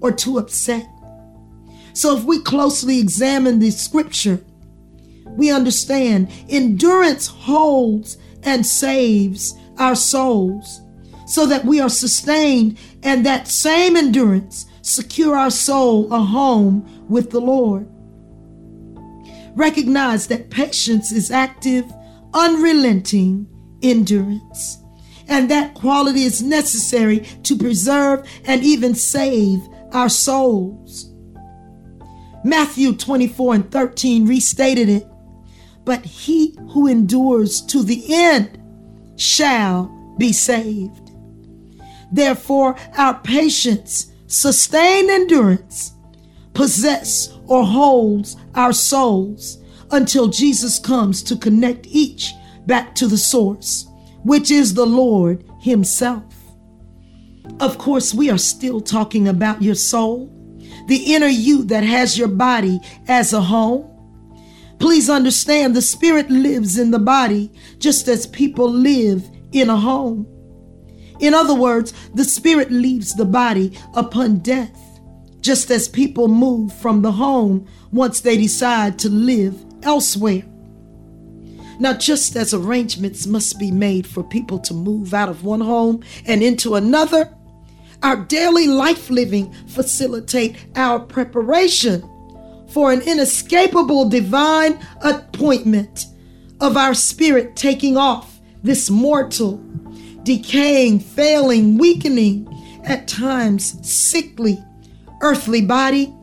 or 0.00 0.12
too 0.12 0.38
upset. 0.38 0.86
So, 1.94 2.16
if 2.16 2.24
we 2.24 2.42
closely 2.42 3.00
examine 3.00 3.58
the 3.58 3.70
scripture, 3.70 4.44
we 5.24 5.50
understand 5.50 6.30
endurance 6.50 7.26
holds 7.26 8.18
and 8.42 8.64
saves 8.64 9.54
our 9.78 9.94
souls 9.94 10.82
so 11.26 11.46
that 11.46 11.64
we 11.64 11.80
are 11.80 11.88
sustained 11.88 12.78
and 13.02 13.24
that 13.24 13.48
same 13.48 13.96
endurance 13.96 14.66
secure 14.82 15.36
our 15.36 15.50
soul 15.50 16.12
a 16.12 16.20
home 16.20 17.06
with 17.08 17.30
the 17.30 17.40
Lord. 17.40 17.88
Recognize 19.58 20.28
that 20.28 20.50
patience 20.50 21.10
is 21.10 21.32
active, 21.32 21.84
unrelenting 22.32 23.48
endurance. 23.82 24.78
And 25.26 25.50
that 25.50 25.74
quality 25.74 26.22
is 26.22 26.40
necessary 26.40 27.26
to 27.42 27.58
preserve 27.58 28.24
and 28.44 28.62
even 28.62 28.94
save 28.94 29.58
our 29.90 30.08
souls. 30.08 31.12
Matthew 32.44 32.94
24 32.94 33.54
and 33.56 33.70
13 33.72 34.28
restated 34.28 34.88
it. 34.88 35.08
But 35.84 36.04
he 36.04 36.56
who 36.70 36.86
endures 36.86 37.60
to 37.62 37.82
the 37.82 38.04
end 38.14 38.62
shall 39.16 40.14
be 40.18 40.32
saved. 40.32 41.10
Therefore, 42.12 42.76
our 42.96 43.18
patience, 43.22 44.12
sustained 44.28 45.10
endurance, 45.10 45.94
possess 46.54 47.36
or 47.48 47.64
holds 47.64 48.36
our 48.54 48.72
souls 48.72 49.58
until 49.90 50.28
Jesus 50.28 50.78
comes 50.78 51.22
to 51.24 51.36
connect 51.36 51.86
each 51.86 52.32
back 52.66 52.94
to 52.96 53.06
the 53.06 53.18
source, 53.18 53.86
which 54.22 54.50
is 54.50 54.74
the 54.74 54.86
Lord 54.86 55.44
Himself. 55.60 56.34
Of 57.60 57.78
course, 57.78 58.14
we 58.14 58.30
are 58.30 58.38
still 58.38 58.80
talking 58.80 59.26
about 59.26 59.62
your 59.62 59.74
soul, 59.74 60.32
the 60.86 61.14
inner 61.14 61.26
you 61.26 61.64
that 61.64 61.82
has 61.82 62.16
your 62.16 62.28
body 62.28 62.78
as 63.08 63.32
a 63.32 63.40
home. 63.40 63.86
Please 64.78 65.10
understand 65.10 65.74
the 65.74 65.82
spirit 65.82 66.30
lives 66.30 66.78
in 66.78 66.92
the 66.92 66.98
body 67.00 67.50
just 67.78 68.06
as 68.06 68.26
people 68.26 68.70
live 68.70 69.28
in 69.52 69.70
a 69.70 69.76
home. 69.76 70.26
In 71.18 71.34
other 71.34 71.54
words, 71.54 71.92
the 72.14 72.24
spirit 72.24 72.70
leaves 72.70 73.14
the 73.14 73.24
body 73.24 73.76
upon 73.94 74.38
death 74.38 74.87
just 75.48 75.70
as 75.70 75.88
people 75.88 76.28
move 76.28 76.70
from 76.74 77.00
the 77.00 77.10
home 77.10 77.66
once 77.90 78.20
they 78.20 78.36
decide 78.36 78.98
to 78.98 79.08
live 79.08 79.56
elsewhere. 79.82 80.42
Now, 81.80 81.94
just 81.94 82.36
as 82.36 82.52
arrangements 82.52 83.26
must 83.26 83.58
be 83.58 83.70
made 83.70 84.06
for 84.06 84.22
people 84.22 84.58
to 84.58 84.74
move 84.74 85.14
out 85.14 85.30
of 85.30 85.44
one 85.44 85.62
home 85.62 86.04
and 86.26 86.42
into 86.42 86.74
another, 86.74 87.34
our 88.02 88.16
daily 88.26 88.66
life 88.66 89.08
living 89.08 89.50
facilitate 89.68 90.54
our 90.76 91.00
preparation 91.00 92.02
for 92.68 92.92
an 92.92 93.00
inescapable 93.00 94.06
divine 94.06 94.78
appointment 95.00 96.08
of 96.60 96.76
our 96.76 96.92
spirit 96.92 97.56
taking 97.56 97.96
off 97.96 98.38
this 98.62 98.90
mortal, 98.90 99.56
decaying, 100.24 101.00
failing, 101.00 101.78
weakening, 101.78 102.46
at 102.84 103.08
times 103.08 103.78
sickly, 103.88 104.62
earthly 105.20 105.60
body 105.60 106.14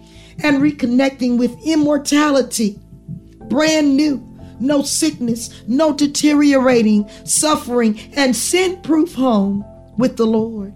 and 0.44 0.62
reconnecting 0.62 1.38
with 1.38 1.58
immortality. 1.66 2.80
Brand 3.50 3.96
new, 3.96 4.26
no 4.60 4.82
sickness, 4.82 5.64
no 5.68 5.94
deteriorating, 5.94 7.10
suffering, 7.24 8.00
and 8.14 8.36
sin 8.36 8.82
proof 8.82 9.14
home 9.14 9.66
with 9.98 10.18
the 10.18 10.26
Lord. 10.26 10.74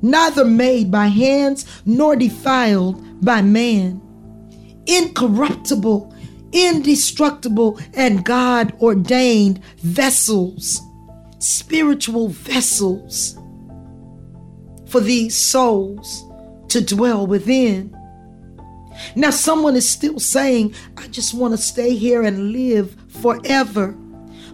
Neither 0.00 0.44
made 0.44 0.90
by 0.90 1.06
hands 1.06 1.66
nor 1.84 2.14
defiled 2.14 3.24
by 3.24 3.42
man. 3.42 4.00
Incorruptible, 4.86 6.14
indestructible, 6.52 7.80
and 7.94 8.24
God 8.24 8.72
ordained 8.80 9.62
vessels, 9.78 10.80
spiritual 11.40 12.28
vessels 12.28 13.36
for 14.86 15.00
these 15.00 15.36
souls 15.36 16.24
to 16.70 16.84
dwell 16.84 17.26
within. 17.26 17.94
Now, 19.14 19.30
someone 19.30 19.76
is 19.76 19.88
still 19.88 20.18
saying, 20.18 20.74
I 20.96 21.06
just 21.08 21.34
want 21.34 21.52
to 21.52 21.58
stay 21.58 21.94
here 21.94 22.22
and 22.22 22.52
live 22.52 22.96
forever. 23.08 23.96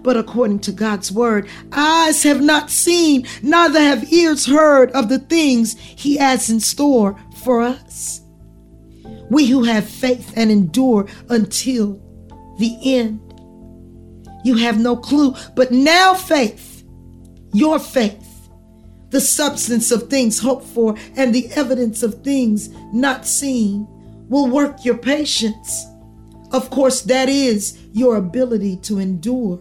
But 0.02 0.18
according 0.18 0.60
to 0.60 0.72
God's 0.72 1.10
word, 1.10 1.48
eyes 1.72 2.22
have 2.24 2.42
not 2.42 2.70
seen, 2.70 3.26
neither 3.42 3.80
have 3.80 4.12
ears 4.12 4.44
heard 4.44 4.90
of 4.92 5.08
the 5.08 5.18
things 5.18 5.78
He 5.78 6.16
has 6.18 6.50
in 6.50 6.60
store 6.60 7.18
for 7.42 7.62
us. 7.62 8.20
We 9.30 9.46
who 9.46 9.64
have 9.64 9.88
faith 9.88 10.32
and 10.36 10.50
endure 10.50 11.08
until 11.30 12.00
the 12.58 12.76
end. 12.84 13.20
You 14.44 14.56
have 14.56 14.78
no 14.78 14.94
clue, 14.96 15.34
but 15.56 15.72
now 15.72 16.12
faith, 16.12 16.84
your 17.54 17.78
faith, 17.78 18.23
the 19.14 19.20
substance 19.20 19.92
of 19.92 20.10
things 20.10 20.40
hoped 20.40 20.66
for 20.66 20.96
and 21.16 21.32
the 21.32 21.48
evidence 21.52 22.02
of 22.02 22.24
things 22.24 22.70
not 22.92 23.24
seen, 23.24 23.86
will 24.28 24.48
work 24.48 24.84
your 24.84 24.98
patience. 24.98 25.86
Of 26.50 26.68
course, 26.70 27.02
that 27.02 27.28
is 27.28 27.78
your 27.92 28.16
ability 28.16 28.78
to 28.78 28.98
endure 28.98 29.58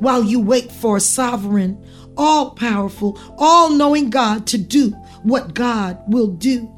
while 0.00 0.22
you 0.22 0.40
wait 0.40 0.70
for 0.70 0.98
a 0.98 1.00
sovereign, 1.00 1.82
all 2.18 2.50
powerful, 2.50 3.18
all 3.38 3.70
knowing 3.70 4.10
God 4.10 4.46
to 4.48 4.58
do 4.58 4.90
what 5.22 5.54
God 5.54 5.98
will 6.06 6.28
do. 6.28 6.70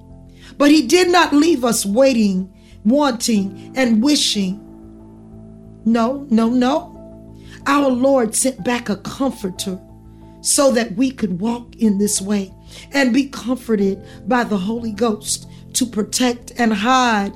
But 0.56 0.70
He 0.70 0.86
did 0.86 1.10
not 1.10 1.32
leave 1.32 1.64
us 1.64 1.84
waiting, 1.84 2.54
wanting, 2.84 3.72
and 3.74 4.04
wishing. 4.04 4.60
No, 5.84 6.28
no, 6.30 6.48
no. 6.48 6.92
Our 7.66 7.88
Lord 7.88 8.36
sent 8.36 8.62
back 8.62 8.88
a 8.88 8.96
comforter 8.98 9.80
so 10.44 10.70
that 10.70 10.94
we 10.94 11.10
could 11.10 11.40
walk 11.40 11.74
in 11.76 11.96
this 11.96 12.20
way 12.20 12.52
and 12.92 13.14
be 13.14 13.26
comforted 13.28 14.04
by 14.28 14.44
the 14.44 14.58
Holy 14.58 14.92
Ghost 14.92 15.48
to 15.72 15.86
protect 15.86 16.52
and 16.58 16.72
hide, 16.72 17.32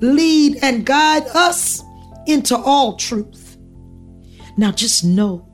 lead 0.00 0.58
and 0.62 0.86
guide 0.86 1.26
us 1.34 1.82
into 2.26 2.56
all 2.56 2.96
truth. 2.96 3.58
Now 4.56 4.72
just 4.72 5.04
know 5.04 5.46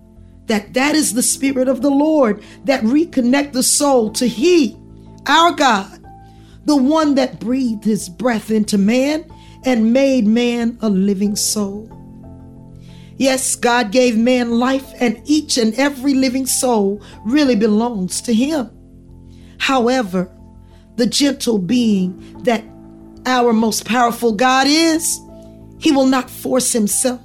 that 0.47 0.75
that 0.75 0.94
is 0.94 1.12
the 1.12 1.25
spirit 1.25 1.66
of 1.66 1.82
the 1.82 1.90
Lord 1.90 2.42
that 2.64 2.85
reconnect 2.85 3.52
the 3.52 3.64
soul 3.64 4.11
to 4.12 4.28
he, 4.28 4.78
our 5.26 5.52
God, 5.52 6.04
the 6.66 6.76
one 6.76 7.16
that 7.16 7.40
breathed 7.40 7.85
his 7.85 8.09
breath 8.09 8.49
into 8.50 8.78
man 8.78 9.28
and 9.64 9.92
made 9.92 10.25
man 10.25 10.78
a 10.80 10.88
living 10.88 11.35
soul. 11.35 11.90
Yes, 13.16 13.57
God 13.57 13.92
gave 13.92 14.16
man 14.16 14.59
life, 14.59 14.92
and 14.99 15.21
each 15.25 15.59
and 15.59 15.75
every 15.75 16.14
living 16.14 16.47
soul 16.47 17.02
really 17.25 17.57
belongs 17.57 18.21
to 18.23 18.35
Him. 18.35 18.71
However, 19.59 20.31
the 20.97 21.07
gentle 21.07 21.59
being 21.59 22.42
that 22.42 22.64
our 23.26 23.52
most 23.52 23.85
powerful 23.85 24.33
God 24.33 24.66
is, 24.66 25.21
He 25.78 25.92
will 25.92 26.07
not 26.07 26.31
force 26.31 26.73
Himself 26.73 27.21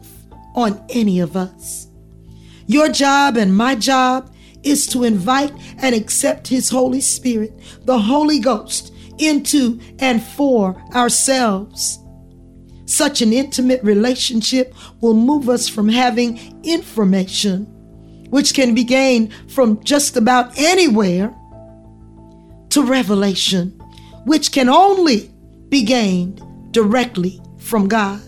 on 0.55 0.83
any 0.89 1.19
of 1.19 1.35
us. 1.35 1.87
Your 2.67 2.89
job 2.89 3.37
and 3.37 3.55
my 3.55 3.75
job 3.75 4.33
is 4.63 4.85
to 4.87 5.03
invite 5.03 5.53
and 5.77 5.95
accept 5.95 6.47
His 6.47 6.69
Holy 6.69 7.01
Spirit, 7.01 7.53
the 7.85 7.97
Holy 7.97 8.39
Ghost, 8.39 8.93
into 9.17 9.79
and 9.99 10.21
for 10.21 10.81
ourselves. 10.93 11.99
Such 12.87 13.21
an 13.21 13.33
intimate 13.33 13.83
relationship 13.83 14.73
will 15.01 15.13
move 15.13 15.49
us 15.49 15.67
from 15.67 15.89
having 15.89 16.61
information, 16.63 17.65
which 18.29 18.53
can 18.53 18.73
be 18.73 18.85
gained 18.85 19.33
from 19.49 19.83
just 19.83 20.15
about 20.15 20.57
anywhere, 20.57 21.35
to 22.69 22.83
revelation, 22.83 23.71
which 24.25 24.53
can 24.53 24.69
only 24.69 25.29
be 25.67 25.83
gained 25.83 26.41
directly 26.71 27.41
from 27.57 27.89
God. 27.89 28.21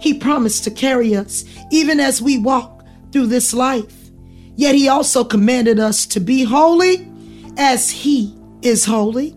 He 0.00 0.12
promised 0.12 0.64
to 0.64 0.70
carry 0.72 1.14
us 1.14 1.44
even 1.70 2.00
as 2.00 2.20
we 2.20 2.38
walk 2.38 2.84
through 3.12 3.28
this 3.28 3.54
life. 3.54 4.10
Yet 4.56 4.74
He 4.74 4.88
also 4.88 5.22
commanded 5.22 5.78
us 5.78 6.04
to 6.06 6.20
be 6.20 6.42
holy 6.42 7.08
as 7.56 7.90
He 7.90 8.36
is 8.62 8.84
holy. 8.84 9.36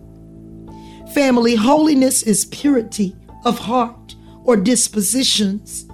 Family 1.13 1.55
holiness 1.55 2.23
is 2.23 2.45
purity 2.45 3.15
of 3.45 3.59
heart 3.59 3.98
or 4.49 4.57
dispositions, 4.57 5.87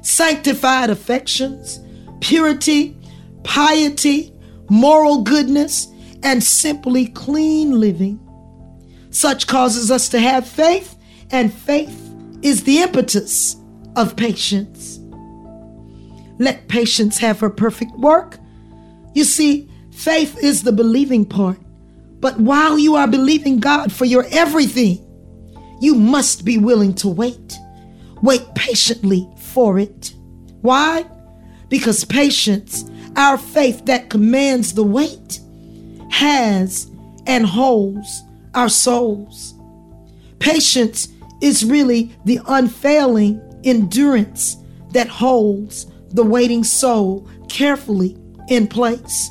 sanctified 0.00 0.90
affections, 0.90 1.80
purity, 2.20 2.96
piety, 3.42 4.32
moral 4.70 5.22
goodness, 5.22 5.88
and 6.22 6.40
simply 6.40 7.08
clean 7.08 7.80
living. 7.80 8.20
Such 9.10 9.48
causes 9.48 9.90
us 9.90 10.08
to 10.10 10.20
have 10.20 10.46
faith, 10.46 10.94
and 11.32 11.52
faith 11.52 12.00
is 12.42 12.62
the 12.62 12.78
impetus 12.78 13.56
of 13.96 14.14
patience. 14.14 15.00
Let 16.38 16.68
patience 16.68 17.18
have 17.18 17.40
her 17.40 17.50
perfect 17.50 17.90
work. 17.98 18.38
You 19.14 19.24
see, 19.24 19.68
faith 19.90 20.38
is 20.40 20.62
the 20.62 20.70
believing 20.70 21.24
part. 21.24 21.58
But 22.20 22.38
while 22.38 22.78
you 22.78 22.94
are 22.94 23.08
believing 23.08 23.58
God 23.58 23.90
for 23.90 24.04
your 24.04 24.26
everything, 24.30 25.02
you 25.80 25.96
must 25.96 26.44
be 26.44 26.56
willing 26.56 26.94
to 26.94 27.08
wait. 27.08 27.58
Wait 28.22 28.42
patiently 28.54 29.28
for 29.38 29.78
it. 29.78 30.14
Why? 30.62 31.06
Because 31.68 32.04
patience, 32.04 32.84
our 33.16 33.38
faith 33.38 33.86
that 33.86 34.10
commands 34.10 34.74
the 34.74 34.84
wait, 34.84 35.40
has 36.10 36.90
and 37.26 37.44
holds 37.44 38.22
our 38.54 38.68
souls. 38.68 39.54
Patience 40.38 41.08
is 41.40 41.64
really 41.64 42.12
the 42.24 42.40
unfailing 42.46 43.40
endurance 43.64 44.56
that 44.92 45.08
holds 45.08 45.86
the 46.10 46.24
waiting 46.24 46.64
soul 46.64 47.28
carefully 47.48 48.16
in 48.48 48.66
place 48.66 49.30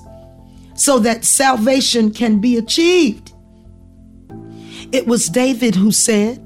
so 0.75 0.99
that 0.99 1.23
salvation 1.25 2.11
can 2.11 2.39
be 2.39 2.57
achieved. 2.57 3.33
It 4.91 5.07
was 5.07 5.29
David 5.29 5.73
who 5.75 5.91
said, 5.91 6.44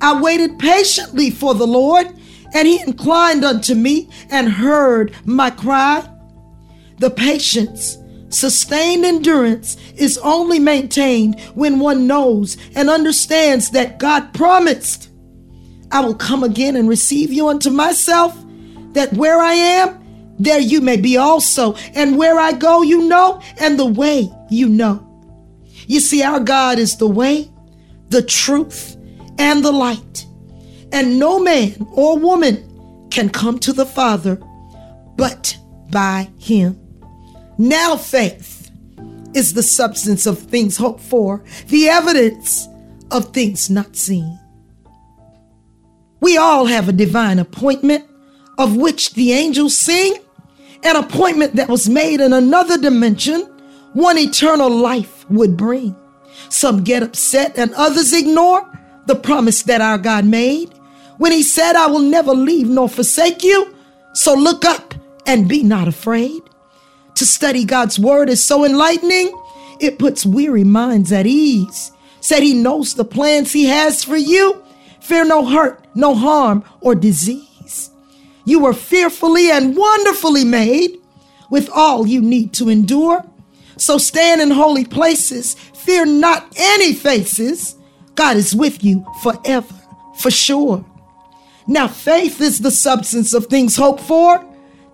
I 0.00 0.20
waited 0.20 0.58
patiently 0.58 1.30
for 1.30 1.54
the 1.54 1.66
Lord, 1.66 2.06
and 2.54 2.66
he 2.68 2.80
inclined 2.80 3.44
unto 3.44 3.74
me 3.74 4.08
and 4.30 4.48
heard 4.48 5.14
my 5.24 5.50
cry. 5.50 6.08
The 6.98 7.10
patience, 7.10 7.98
sustained 8.28 9.04
endurance 9.04 9.76
is 9.96 10.18
only 10.18 10.58
maintained 10.58 11.40
when 11.54 11.78
one 11.80 12.06
knows 12.06 12.56
and 12.74 12.88
understands 12.90 13.70
that 13.70 13.98
God 13.98 14.32
promised, 14.34 15.10
I 15.90 16.00
will 16.00 16.14
come 16.14 16.44
again 16.44 16.76
and 16.76 16.88
receive 16.88 17.32
you 17.32 17.48
unto 17.48 17.70
myself, 17.70 18.36
that 18.92 19.12
where 19.14 19.38
I 19.38 19.54
am, 19.54 20.34
there 20.38 20.60
you 20.60 20.80
may 20.80 20.96
be 20.96 21.16
also. 21.16 21.74
And 21.94 22.16
where 22.16 22.38
I 22.38 22.52
go, 22.52 22.82
you 22.82 23.08
know, 23.08 23.40
and 23.58 23.78
the 23.78 23.86
way 23.86 24.30
you 24.50 24.68
know. 24.68 25.04
You 25.86 26.00
see, 26.00 26.22
our 26.22 26.40
God 26.40 26.78
is 26.78 26.96
the 26.96 27.08
way, 27.08 27.50
the 28.10 28.22
truth, 28.22 28.96
and 29.38 29.64
the 29.64 29.72
light. 29.72 30.26
And 30.92 31.18
no 31.18 31.38
man 31.38 31.86
or 31.92 32.18
woman 32.18 33.08
can 33.10 33.28
come 33.30 33.58
to 33.60 33.72
the 33.72 33.86
Father 33.86 34.36
but 35.16 35.56
by 35.90 36.28
him. 36.38 36.78
Now 37.58 37.96
faith 37.96 38.70
is 39.34 39.54
the 39.54 39.62
substance 39.62 40.26
of 40.26 40.38
things 40.38 40.76
hoped 40.76 41.00
for, 41.00 41.44
the 41.68 41.88
evidence 41.88 42.68
of 43.10 43.32
things 43.32 43.68
not 43.68 43.96
seen. 43.96 44.38
We 46.20 46.36
all 46.36 46.66
have 46.66 46.88
a 46.88 46.92
divine 46.92 47.38
appointment 47.38 48.04
of 48.58 48.76
which 48.76 49.14
the 49.14 49.32
angels 49.32 49.76
sing 49.76 50.16
an 50.84 50.96
appointment 50.96 51.54
that 51.56 51.68
was 51.68 51.88
made 51.88 52.20
in 52.20 52.32
another 52.32 52.78
dimension, 52.78 53.42
one 53.94 54.18
eternal 54.18 54.70
life 54.70 55.28
would 55.30 55.56
bring. 55.56 55.96
Some 56.48 56.84
get 56.84 57.02
upset 57.02 57.58
and 57.58 57.74
others 57.74 58.12
ignore 58.12 58.70
the 59.08 59.16
promise 59.16 59.62
that 59.62 59.80
our 59.80 59.98
God 59.98 60.24
made 60.24 60.72
when 61.16 61.32
He 61.32 61.42
said, 61.42 61.74
I 61.74 61.86
will 61.86 61.98
never 61.98 62.32
leave 62.32 62.68
nor 62.68 62.88
forsake 62.88 63.42
you. 63.42 63.74
So 64.12 64.34
look 64.34 64.64
up 64.64 64.94
and 65.26 65.48
be 65.48 65.62
not 65.62 65.88
afraid. 65.88 66.42
To 67.16 67.26
study 67.26 67.64
God's 67.64 67.98
word 67.98 68.28
is 68.28 68.44
so 68.44 68.64
enlightening, 68.64 69.34
it 69.80 69.98
puts 69.98 70.24
weary 70.24 70.62
minds 70.62 71.10
at 71.10 71.26
ease. 71.26 71.90
Said 72.20 72.42
He 72.42 72.54
knows 72.54 72.94
the 72.94 73.04
plans 73.04 73.52
He 73.52 73.64
has 73.64 74.04
for 74.04 74.16
you. 74.16 74.62
Fear 75.00 75.24
no 75.24 75.46
hurt, 75.46 75.84
no 75.94 76.14
harm, 76.14 76.62
or 76.80 76.94
disease. 76.94 77.90
You 78.44 78.60
were 78.60 78.74
fearfully 78.74 79.50
and 79.50 79.76
wonderfully 79.76 80.44
made 80.44 80.98
with 81.50 81.70
all 81.70 82.06
you 82.06 82.20
need 82.20 82.52
to 82.54 82.68
endure. 82.68 83.24
So 83.78 83.96
stand 83.96 84.40
in 84.42 84.50
holy 84.50 84.84
places. 84.84 85.54
Fear 85.54 86.06
not 86.06 86.52
any 86.56 86.92
faces. 86.92 87.77
God 88.18 88.36
is 88.36 88.52
with 88.52 88.82
you 88.82 89.06
forever, 89.22 89.76
for 90.16 90.32
sure. 90.32 90.84
Now, 91.68 91.86
faith 91.86 92.40
is 92.40 92.58
the 92.58 92.72
substance 92.72 93.32
of 93.32 93.46
things 93.46 93.76
hoped 93.76 94.00
for, 94.00 94.44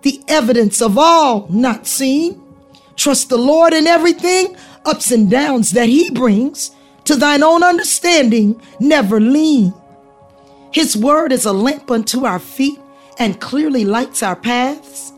the 0.03 0.21
evidence 0.27 0.79
of 0.79 0.95
all 0.99 1.47
not 1.49 1.87
seen. 1.87 2.39
Trust 2.95 3.29
the 3.29 3.37
Lord 3.37 3.73
in 3.73 3.87
everything, 3.87 4.55
ups 4.85 5.09
and 5.11 5.27
downs 5.27 5.71
that 5.71 5.89
He 5.89 6.11
brings. 6.11 6.69
To 7.05 7.15
thine 7.15 7.41
own 7.41 7.63
understanding, 7.63 8.61
never 8.79 9.19
lean. 9.19 9.73
His 10.71 10.95
word 10.95 11.31
is 11.31 11.45
a 11.45 11.51
lamp 11.51 11.89
unto 11.89 12.25
our 12.25 12.37
feet 12.37 12.77
and 13.17 13.41
clearly 13.41 13.85
lights 13.85 14.21
our 14.21 14.35
paths. 14.35 15.13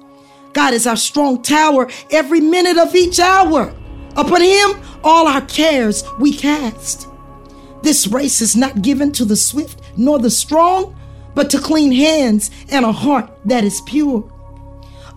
God 0.53 0.73
is 0.73 0.87
our 0.87 0.95
strong 0.95 1.41
tower 1.41 1.89
every 2.09 2.39
minute 2.39 2.77
of 2.77 2.95
each 2.95 3.19
hour. 3.19 3.75
Upon 4.15 4.41
Him, 4.41 4.79
all 5.03 5.27
our 5.27 5.41
cares 5.41 6.05
we 6.21 6.31
cast. 6.31 7.09
This 7.83 8.07
race 8.07 8.41
is 8.41 8.55
not 8.55 8.81
given 8.81 9.11
to 9.13 9.25
the 9.25 9.35
swift 9.35 9.81
nor 9.97 10.19
the 10.19 10.29
strong, 10.29 10.95
but 11.35 11.49
to 11.51 11.59
clean 11.59 11.91
hands 11.91 12.49
and 12.69 12.85
a 12.85 12.91
heart 12.91 13.29
that 13.45 13.63
is 13.63 13.81
pure. 13.81 14.29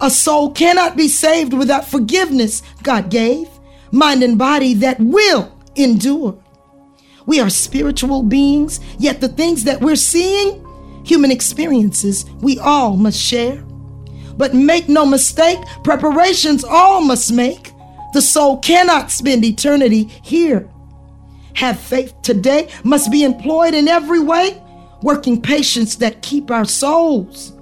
A 0.00 0.10
soul 0.10 0.50
cannot 0.50 0.96
be 0.96 1.08
saved 1.08 1.52
without 1.52 1.86
forgiveness 1.86 2.62
God 2.82 3.10
gave, 3.10 3.48
mind 3.90 4.22
and 4.22 4.38
body 4.38 4.74
that 4.74 4.98
will 5.00 5.52
endure. 5.76 6.38
We 7.26 7.40
are 7.40 7.50
spiritual 7.50 8.22
beings, 8.22 8.80
yet 8.98 9.20
the 9.20 9.28
things 9.28 9.64
that 9.64 9.80
we're 9.80 9.96
seeing 9.96 10.66
human 11.04 11.30
experiences 11.30 12.24
we 12.40 12.58
all 12.58 12.96
must 12.96 13.20
share. 13.20 13.62
But 14.36 14.54
make 14.54 14.88
no 14.88 15.04
mistake, 15.04 15.58
preparations 15.84 16.64
all 16.64 17.02
must 17.02 17.32
make. 17.32 17.72
The 18.14 18.22
soul 18.22 18.58
cannot 18.58 19.10
spend 19.10 19.44
eternity 19.44 20.04
here. 20.22 20.68
Have 21.54 21.78
faith 21.78 22.14
today 22.22 22.68
must 22.84 23.10
be 23.10 23.24
employed 23.24 23.74
in 23.74 23.88
every 23.88 24.20
way, 24.20 24.62
working 25.02 25.40
patience 25.40 25.96
that 25.96 26.22
keep 26.22 26.50
our 26.50 26.64
souls. 26.64 27.52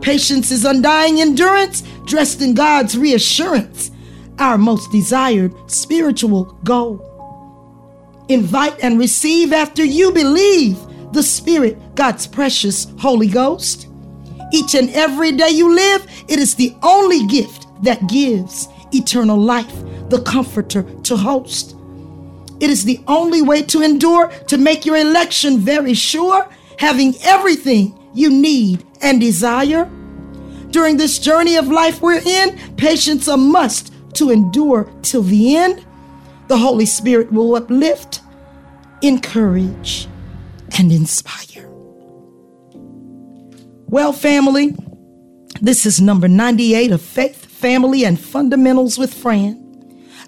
Patience 0.00 0.50
is 0.50 0.64
undying 0.64 1.20
endurance 1.20 1.82
dressed 2.06 2.40
in 2.40 2.54
God's 2.54 2.96
reassurance, 2.96 3.90
our 4.38 4.56
most 4.56 4.90
desired 4.90 5.52
spiritual 5.70 6.44
goal. 6.64 7.06
Invite 8.28 8.78
and 8.82 8.98
receive 8.98 9.52
after 9.52 9.84
you 9.84 10.12
believe 10.12 10.78
the 11.12 11.22
Spirit, 11.22 11.76
God's 11.96 12.26
precious 12.26 12.86
Holy 12.98 13.26
Ghost. 13.26 13.88
Each 14.52 14.74
and 14.74 14.90
every 14.90 15.32
day 15.32 15.50
you 15.50 15.74
live, 15.74 16.06
it 16.28 16.38
is 16.38 16.54
the 16.54 16.74
only 16.82 17.26
gift 17.26 17.66
that 17.82 18.08
gives 18.08 18.68
eternal 18.92 19.36
life, 19.36 19.74
the 20.08 20.22
comforter 20.22 20.82
to 21.02 21.16
host. 21.16 21.76
It 22.60 22.70
is 22.70 22.84
the 22.84 23.00
only 23.06 23.42
way 23.42 23.62
to 23.62 23.82
endure, 23.82 24.28
to 24.48 24.58
make 24.58 24.84
your 24.84 24.96
election 24.96 25.58
very 25.58 25.94
sure, 25.94 26.48
having 26.78 27.14
everything 27.22 27.98
you 28.14 28.30
need 28.30 28.84
and 29.00 29.20
desire. 29.20 29.90
During 30.70 30.96
this 30.96 31.18
journey 31.18 31.56
of 31.56 31.68
life 31.68 32.00
we're 32.00 32.20
in, 32.20 32.58
patience 32.76 33.28
a 33.28 33.36
must 33.36 33.92
to 34.14 34.30
endure 34.30 34.92
till 35.02 35.22
the 35.22 35.56
end. 35.56 35.84
The 36.48 36.58
Holy 36.58 36.86
Spirit 36.86 37.32
will 37.32 37.54
uplift, 37.54 38.20
encourage, 39.02 40.08
and 40.78 40.92
inspire. 40.92 41.68
Well, 43.86 44.12
family, 44.12 44.76
this 45.60 45.86
is 45.86 46.00
number 46.00 46.28
98 46.28 46.92
of 46.92 47.00
Faith, 47.02 47.46
Family, 47.46 48.04
and 48.04 48.18
Fundamentals 48.20 48.98
with 48.98 49.12
Fran. 49.12 49.69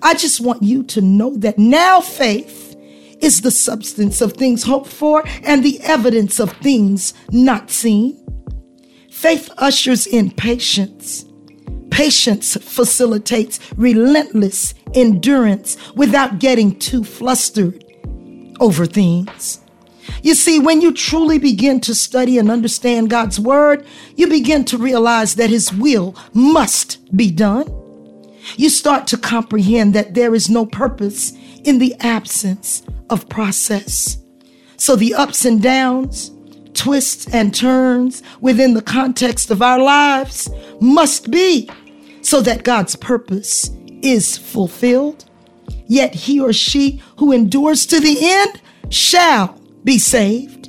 I 0.02 0.14
just 0.14 0.40
want 0.40 0.62
you 0.62 0.82
to 0.84 1.00
know 1.00 1.36
that 1.36 1.58
now 1.58 2.00
faith 2.00 2.76
is 3.20 3.40
the 3.40 3.52
substance 3.52 4.20
of 4.20 4.32
things 4.32 4.64
hoped 4.64 4.88
for 4.88 5.22
and 5.44 5.62
the 5.62 5.80
evidence 5.82 6.40
of 6.40 6.52
things 6.54 7.14
not 7.30 7.70
seen. 7.70 8.18
Faith 9.10 9.48
ushers 9.58 10.06
in 10.06 10.32
patience. 10.32 11.24
Patience 11.90 12.56
facilitates 12.56 13.60
relentless 13.76 14.74
endurance 14.94 15.76
without 15.94 16.40
getting 16.40 16.76
too 16.78 17.04
flustered 17.04 17.84
over 18.58 18.86
things. 18.86 19.60
You 20.22 20.34
see, 20.34 20.58
when 20.58 20.80
you 20.80 20.92
truly 20.92 21.38
begin 21.38 21.80
to 21.82 21.94
study 21.94 22.38
and 22.38 22.50
understand 22.50 23.10
God's 23.10 23.38
word, 23.38 23.86
you 24.16 24.26
begin 24.26 24.64
to 24.66 24.78
realize 24.78 25.36
that 25.36 25.50
his 25.50 25.72
will 25.72 26.16
must 26.32 27.14
be 27.16 27.30
done. 27.30 27.81
You 28.56 28.68
start 28.68 29.06
to 29.08 29.16
comprehend 29.16 29.94
that 29.94 30.14
there 30.14 30.34
is 30.34 30.50
no 30.50 30.66
purpose 30.66 31.32
in 31.64 31.78
the 31.78 31.94
absence 32.00 32.82
of 33.10 33.28
process. 33.28 34.18
So 34.76 34.96
the 34.96 35.14
ups 35.14 35.44
and 35.44 35.62
downs, 35.62 36.30
twists 36.74 37.32
and 37.32 37.54
turns 37.54 38.22
within 38.40 38.74
the 38.74 38.82
context 38.82 39.50
of 39.50 39.62
our 39.62 39.78
lives 39.78 40.50
must 40.80 41.30
be 41.30 41.70
so 42.22 42.40
that 42.40 42.64
God's 42.64 42.96
purpose 42.96 43.70
is 44.02 44.38
fulfilled. 44.38 45.24
Yet 45.86 46.14
he 46.14 46.40
or 46.40 46.52
she 46.52 47.02
who 47.18 47.32
endures 47.32 47.86
to 47.86 48.00
the 48.00 48.16
end 48.20 48.60
shall 48.88 49.60
be 49.84 49.98
saved. 49.98 50.68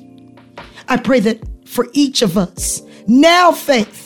I 0.88 0.98
pray 0.98 1.20
that 1.22 1.40
for 1.66 1.88
each 1.94 2.22
of 2.22 2.38
us, 2.38 2.82
now 3.08 3.52
faith 3.52 4.03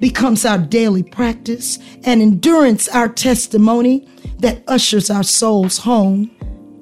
becomes 0.00 0.44
our 0.44 0.58
daily 0.58 1.02
practice 1.02 1.78
and 2.04 2.20
endurance 2.20 2.88
our 2.88 3.08
testimony 3.08 4.08
that 4.38 4.62
ushers 4.66 5.10
our 5.10 5.22
souls 5.22 5.78
home 5.78 6.30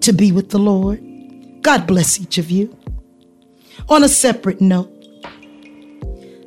to 0.00 0.12
be 0.12 0.32
with 0.32 0.50
the 0.50 0.58
Lord. 0.58 1.02
God 1.62 1.86
bless 1.86 2.20
each 2.20 2.38
of 2.38 2.50
you. 2.50 2.76
On 3.88 4.04
a 4.04 4.08
separate 4.08 4.60
note, 4.60 4.92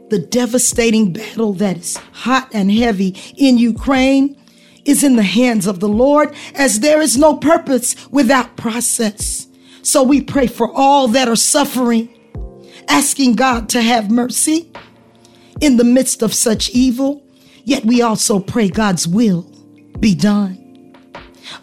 the 0.09 0.19
devastating 0.19 1.13
battle 1.13 1.53
that 1.53 1.77
is 1.77 1.97
hot 2.11 2.49
and 2.53 2.71
heavy 2.71 3.15
in 3.37 3.57
Ukraine 3.57 4.37
is 4.83 5.03
in 5.03 5.15
the 5.15 5.23
hands 5.23 5.67
of 5.67 5.79
the 5.79 5.87
Lord, 5.87 6.33
as 6.55 6.79
there 6.79 7.01
is 7.01 7.17
no 7.17 7.37
purpose 7.37 7.95
without 8.09 8.57
process. 8.57 9.47
So 9.83 10.03
we 10.03 10.21
pray 10.21 10.47
for 10.47 10.71
all 10.73 11.07
that 11.09 11.27
are 11.27 11.35
suffering, 11.35 12.09
asking 12.87 13.35
God 13.35 13.69
to 13.69 13.81
have 13.81 14.11
mercy 14.11 14.71
in 15.61 15.77
the 15.77 15.83
midst 15.83 16.21
of 16.21 16.33
such 16.33 16.69
evil. 16.71 17.23
Yet 17.63 17.85
we 17.85 18.01
also 18.01 18.39
pray 18.39 18.69
God's 18.69 19.07
will 19.07 19.43
be 19.99 20.15
done. 20.15 20.57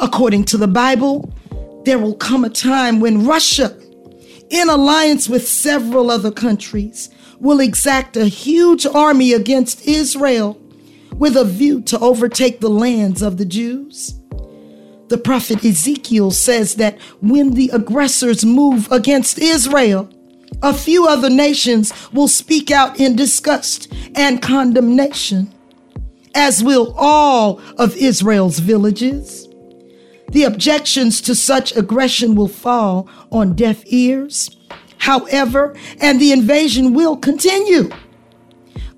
According 0.01 0.45
to 0.45 0.57
the 0.57 0.69
Bible, 0.69 1.33
there 1.85 1.99
will 1.99 2.15
come 2.15 2.45
a 2.45 2.51
time 2.51 3.01
when 3.01 3.27
Russia, 3.27 3.77
in 4.51 4.69
alliance 4.69 5.29
with 5.29 5.47
several 5.47 6.11
other 6.11 6.31
countries, 6.31 7.11
will 7.41 7.61
exact 7.61 8.17
a 8.17 8.27
huge 8.27 8.87
army 8.87 9.33
against 9.33 9.87
Israel 9.87 10.61
with 11.15 11.37
a 11.37 11.45
view 11.45 11.81
to 11.83 11.99
overtake 11.99 12.61
the 12.61 12.71
lands 12.71 13.23
of 13.23 13.39
the 13.39 13.45
Jews. 13.45 14.15
The 15.09 15.19
prophet 15.19 15.65
Ezekiel 15.65 16.31
says 16.31 16.75
that 16.75 17.01
when 17.21 17.55
the 17.55 17.71
aggressors 17.73 18.45
move 18.45 18.91
against 18.93 19.39
Israel, 19.39 20.11
a 20.63 20.75
few 20.75 21.07
other 21.07 21.31
nations 21.31 21.93
will 22.13 22.29
speak 22.29 22.71
out 22.71 22.99
in 22.99 23.17
disgust 23.17 23.93
and 24.15 24.43
condemnation, 24.43 25.53
as 26.35 26.63
will 26.65 26.95
all 26.97 27.61
of 27.77 27.97
Israel's 27.97 28.59
villages. 28.59 29.49
The 30.31 30.45
objections 30.45 31.21
to 31.23 31.35
such 31.35 31.75
aggression 31.77 32.35
will 32.35 32.49
fall 32.49 33.09
on 33.31 33.55
deaf 33.55 33.83
ears, 33.87 34.57
however, 34.99 35.75
and 36.01 36.21
the 36.21 36.33
invasion 36.33 36.93
will 36.93 37.17
continue. 37.17 37.91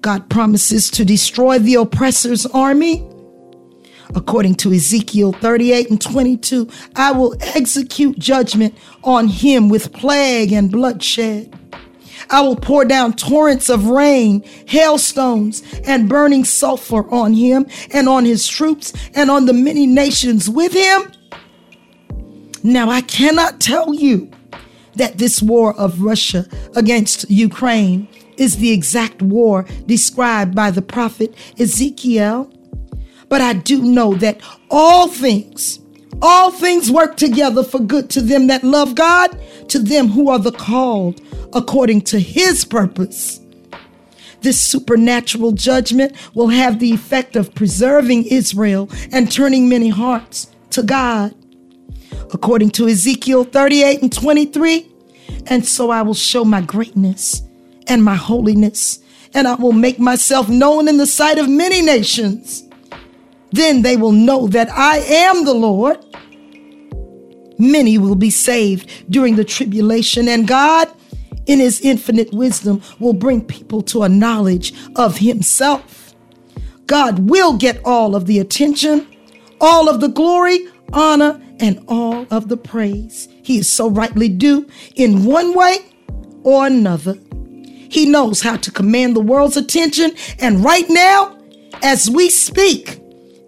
God 0.00 0.28
promises 0.30 0.90
to 0.92 1.04
destroy 1.04 1.58
the 1.58 1.74
oppressor's 1.74 2.46
army 2.46 3.06
According 4.14 4.56
to 4.56 4.72
Ezekiel 4.72 5.32
38 5.32 5.90
and 5.90 6.00
22, 6.00 6.68
I 6.96 7.12
will 7.12 7.34
execute 7.40 8.18
judgment 8.18 8.76
on 9.04 9.28
him 9.28 9.68
with 9.68 9.92
plague 9.92 10.52
and 10.52 10.70
bloodshed. 10.70 11.56
I 12.28 12.42
will 12.42 12.56
pour 12.56 12.84
down 12.84 13.14
torrents 13.14 13.68
of 13.68 13.86
rain, 13.86 14.42
hailstones, 14.66 15.62
and 15.84 16.08
burning 16.08 16.44
sulfur 16.44 17.08
on 17.12 17.34
him 17.34 17.66
and 17.92 18.08
on 18.08 18.24
his 18.24 18.46
troops 18.46 18.92
and 19.14 19.30
on 19.30 19.46
the 19.46 19.52
many 19.52 19.86
nations 19.86 20.48
with 20.48 20.72
him. 20.72 21.12
Now, 22.62 22.90
I 22.90 23.00
cannot 23.00 23.60
tell 23.60 23.94
you 23.94 24.30
that 24.96 25.18
this 25.18 25.40
war 25.40 25.74
of 25.78 26.02
Russia 26.02 26.46
against 26.76 27.28
Ukraine 27.30 28.06
is 28.36 28.58
the 28.58 28.70
exact 28.70 29.22
war 29.22 29.64
described 29.86 30.54
by 30.54 30.70
the 30.70 30.82
prophet 30.82 31.34
Ezekiel. 31.58 32.52
But 33.30 33.40
I 33.40 33.54
do 33.54 33.82
know 33.82 34.14
that 34.16 34.40
all 34.70 35.08
things, 35.08 35.78
all 36.20 36.50
things 36.50 36.90
work 36.90 37.16
together 37.16 37.62
for 37.62 37.78
good 37.78 38.10
to 38.10 38.20
them 38.20 38.48
that 38.48 38.64
love 38.64 38.94
God, 38.94 39.40
to 39.68 39.78
them 39.78 40.08
who 40.08 40.28
are 40.28 40.38
the 40.38 40.52
called 40.52 41.22
according 41.54 42.02
to 42.02 42.18
his 42.18 42.64
purpose. 42.64 43.40
This 44.40 44.60
supernatural 44.60 45.52
judgment 45.52 46.16
will 46.34 46.48
have 46.48 46.80
the 46.80 46.92
effect 46.92 47.36
of 47.36 47.54
preserving 47.54 48.24
Israel 48.24 48.90
and 49.12 49.30
turning 49.30 49.68
many 49.68 49.90
hearts 49.90 50.48
to 50.70 50.82
God. 50.82 51.34
According 52.32 52.70
to 52.70 52.88
Ezekiel 52.88 53.44
38 53.44 54.02
and 54.02 54.12
23, 54.12 54.90
and 55.46 55.64
so 55.64 55.90
I 55.90 56.02
will 56.02 56.14
show 56.14 56.44
my 56.44 56.62
greatness 56.62 57.42
and 57.86 58.02
my 58.02 58.14
holiness, 58.16 58.98
and 59.34 59.46
I 59.46 59.54
will 59.54 59.72
make 59.72 59.98
myself 60.00 60.48
known 60.48 60.88
in 60.88 60.96
the 60.96 61.06
sight 61.06 61.38
of 61.38 61.48
many 61.48 61.80
nations. 61.80 62.69
Then 63.52 63.82
they 63.82 63.96
will 63.96 64.12
know 64.12 64.46
that 64.48 64.70
I 64.70 64.98
am 64.98 65.44
the 65.44 65.54
Lord. 65.54 65.98
Many 67.58 67.98
will 67.98 68.14
be 68.14 68.30
saved 68.30 69.10
during 69.10 69.36
the 69.36 69.44
tribulation, 69.44 70.28
and 70.28 70.48
God, 70.48 70.88
in 71.46 71.58
His 71.58 71.80
infinite 71.80 72.32
wisdom, 72.32 72.80
will 72.98 73.12
bring 73.12 73.44
people 73.44 73.82
to 73.82 74.02
a 74.02 74.08
knowledge 74.08 74.72
of 74.96 75.18
Himself. 75.18 76.14
God 76.86 77.30
will 77.30 77.56
get 77.56 77.80
all 77.84 78.16
of 78.16 78.26
the 78.26 78.38
attention, 78.38 79.06
all 79.60 79.88
of 79.88 80.00
the 80.00 80.08
glory, 80.08 80.66
honor, 80.92 81.40
and 81.60 81.84
all 81.86 82.26
of 82.30 82.48
the 82.48 82.56
praise. 82.56 83.28
He 83.42 83.58
is 83.58 83.70
so 83.70 83.90
rightly 83.90 84.28
due 84.28 84.66
in 84.96 85.24
one 85.24 85.54
way 85.54 85.78
or 86.42 86.66
another. 86.66 87.18
He 87.90 88.06
knows 88.06 88.40
how 88.40 88.56
to 88.56 88.70
command 88.70 89.14
the 89.14 89.20
world's 89.20 89.56
attention, 89.56 90.12
and 90.38 90.64
right 90.64 90.88
now, 90.88 91.36
as 91.82 92.08
we 92.08 92.30
speak, 92.30 92.99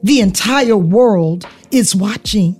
the 0.02 0.20
entire 0.20 0.76
world 0.76 1.46
is 1.70 1.94
watching. 1.94 2.58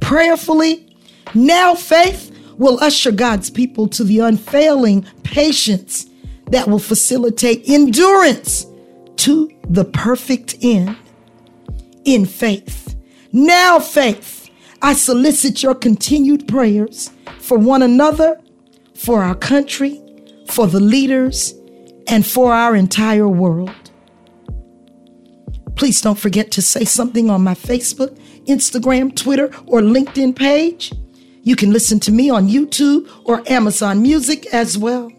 Prayerfully, 0.00 0.96
now 1.34 1.74
faith 1.74 2.32
will 2.58 2.78
usher 2.80 3.12
God's 3.12 3.50
people 3.50 3.88
to 3.88 4.04
the 4.04 4.20
unfailing 4.20 5.06
patience 5.22 6.06
that 6.50 6.68
will 6.68 6.78
facilitate 6.78 7.68
endurance 7.68 8.66
to 9.16 9.50
the 9.68 9.84
perfect 9.84 10.56
end. 10.62 10.96
In 12.04 12.24
faith, 12.24 12.96
now 13.32 13.78
faith, 13.78 14.48
I 14.80 14.92
solicit 14.94 15.62
your 15.62 15.74
continued 15.74 16.46
prayers 16.46 17.10
for 17.40 17.58
one 17.58 17.82
another, 17.82 18.40
for 18.94 19.22
our 19.22 19.34
country, 19.34 20.00
for 20.48 20.66
the 20.66 20.80
leaders, 20.80 21.54
and 22.06 22.24
for 22.24 22.52
our 22.52 22.76
entire 22.76 23.28
world. 23.28 23.85
Please 25.76 26.00
don't 26.00 26.18
forget 26.18 26.50
to 26.52 26.62
say 26.62 26.84
something 26.84 27.28
on 27.28 27.44
my 27.44 27.54
Facebook, 27.54 28.18
Instagram, 28.46 29.14
Twitter, 29.14 29.50
or 29.66 29.80
LinkedIn 29.82 30.34
page. 30.34 30.92
You 31.42 31.54
can 31.54 31.70
listen 31.70 32.00
to 32.00 32.10
me 32.10 32.30
on 32.30 32.48
YouTube 32.48 33.08
or 33.24 33.42
Amazon 33.46 34.00
Music 34.00 34.46
as 34.54 34.78
well. 34.78 35.12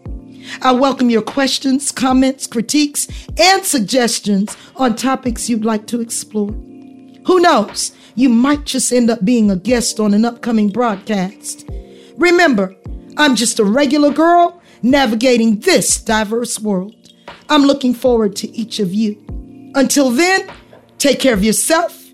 I 0.60 0.72
welcome 0.72 1.10
your 1.10 1.22
questions, 1.22 1.92
comments, 1.92 2.46
critiques, 2.46 3.06
and 3.38 3.64
suggestions 3.64 4.56
on 4.74 4.96
topics 4.96 5.48
you'd 5.48 5.64
like 5.64 5.86
to 5.86 6.00
explore. 6.00 6.50
Who 6.50 7.40
knows? 7.40 7.92
You 8.16 8.28
might 8.28 8.64
just 8.64 8.92
end 8.92 9.10
up 9.10 9.24
being 9.24 9.52
a 9.52 9.56
guest 9.56 10.00
on 10.00 10.12
an 10.12 10.24
upcoming 10.24 10.70
broadcast. 10.70 11.68
Remember, 12.16 12.74
I'm 13.16 13.36
just 13.36 13.60
a 13.60 13.64
regular 13.64 14.10
girl 14.10 14.60
navigating 14.82 15.60
this 15.60 16.00
diverse 16.00 16.58
world. 16.58 16.94
I'm 17.48 17.62
looking 17.62 17.94
forward 17.94 18.34
to 18.36 18.50
each 18.50 18.80
of 18.80 18.92
you. 18.92 19.24
Until 19.74 20.10
then, 20.10 20.48
take 20.98 21.20
care 21.20 21.34
of 21.34 21.42
yourself, 21.44 22.04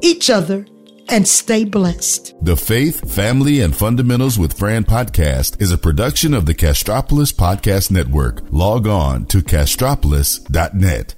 each 0.00 0.30
other, 0.30 0.66
and 1.08 1.26
stay 1.26 1.64
blessed. 1.64 2.34
The 2.42 2.56
Faith, 2.56 3.12
Family, 3.12 3.60
and 3.60 3.74
Fundamentals 3.74 4.38
with 4.38 4.58
Fran 4.58 4.84
podcast 4.84 5.60
is 5.60 5.72
a 5.72 5.78
production 5.78 6.34
of 6.34 6.46
the 6.46 6.54
Castropolis 6.54 7.32
Podcast 7.32 7.90
Network. 7.90 8.42
Log 8.50 8.86
on 8.86 9.26
to 9.26 9.38
castropolis.net. 9.38 11.15